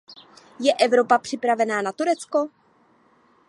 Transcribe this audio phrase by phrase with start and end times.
[0.59, 2.49] Je Evropa připravená na Turecko?